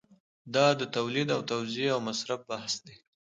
دا 0.55 0.67
د 0.79 0.81
تولید 0.95 1.27
او 1.35 1.41
توزیع 1.51 1.89
او 1.95 1.99
مصرف 2.09 2.39
بحث 2.51 2.73
دی. 2.85 2.95